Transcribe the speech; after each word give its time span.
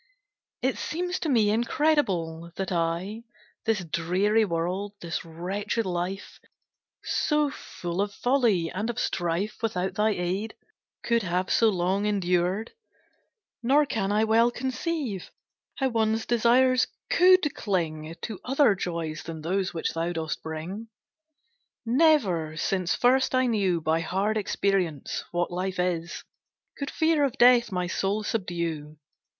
It 0.63 0.79
seems 0.79 1.19
to 1.19 1.29
me 1.29 1.51
incredible, 1.51 2.51
that 2.55 2.71
I 2.71 3.21
This 3.67 3.83
dreary 3.83 4.43
world, 4.45 4.93
this 4.99 5.23
wretched 5.23 5.85
life, 5.85 6.39
So 7.03 7.51
full 7.51 8.01
of 8.01 8.11
folly 8.11 8.71
and 8.71 8.89
of 8.89 8.97
strife, 8.97 9.61
Without 9.61 9.93
thy 9.93 10.09
aid, 10.09 10.55
could 11.03 11.21
have 11.21 11.51
so 11.51 11.69
long 11.69 12.07
endured; 12.07 12.71
Nor 13.61 13.85
can 13.85 14.11
I 14.11 14.23
well 14.23 14.49
conceive, 14.49 15.29
How 15.75 15.89
one's 15.89 16.25
desires 16.25 16.87
could 17.11 17.53
cling 17.53 18.15
To 18.23 18.39
other 18.43 18.73
joys 18.73 19.21
than 19.21 19.41
those 19.41 19.71
which 19.71 19.93
thou 19.93 20.13
dost 20.13 20.41
bring. 20.41 20.87
Never, 21.85 22.57
since 22.57 22.95
first 22.95 23.35
I 23.35 23.45
knew 23.45 23.79
By 23.81 23.99
hard 23.99 24.35
experience 24.35 25.23
what 25.29 25.51
life 25.51 25.77
is, 25.77 26.23
Could 26.79 26.89
fear 26.89 27.23
of 27.23 27.37
death 27.37 27.71
my 27.71 27.85
soul 27.85 28.23
subdue. 28.23 28.97